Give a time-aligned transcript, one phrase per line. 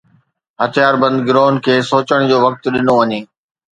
[0.61, 3.19] هٿياربند گروهن کي سوچڻ جو وقت ڏنو وڃي.